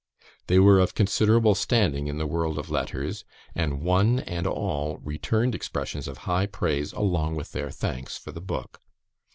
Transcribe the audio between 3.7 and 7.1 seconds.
one and all returned expressions of high praise